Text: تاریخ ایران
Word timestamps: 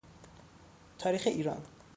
تاریخ 0.97 1.27
ایران 1.27 1.61